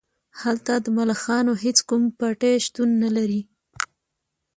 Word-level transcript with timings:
هلته 0.41 0.73
د 0.85 0.87
ملخانو 0.97 1.53
هیڅ 1.63 1.77
کوم 1.89 2.03
پټی 2.19 2.53
شتون 2.65 2.89
نلري 3.03 3.41